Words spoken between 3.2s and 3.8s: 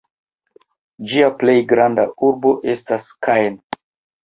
Caen.